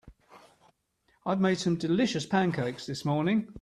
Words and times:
I've 1.27 1.39
made 1.39 1.59
some 1.59 1.75
delicious 1.75 2.25
pancakes 2.25 2.87
this 2.87 3.05
morning. 3.05 3.53